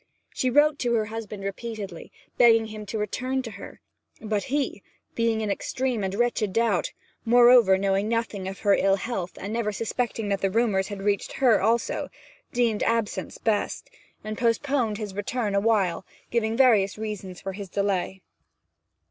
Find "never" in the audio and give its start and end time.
9.53-9.71